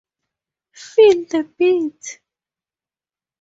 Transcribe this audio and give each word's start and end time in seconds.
Feel 0.83 1.25
the 1.29 1.43
beat! 1.43 2.21